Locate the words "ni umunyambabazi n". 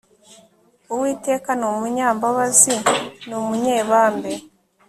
1.57-3.29